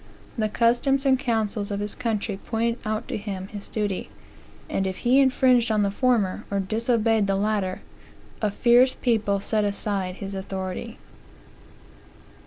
[0.35, 4.09] The customs and councils of his country pointed out to him his duty;
[4.67, 7.83] and if he infringed on the former, or disobeyed the latter,
[8.41, 10.97] a fierce people set aside his authority.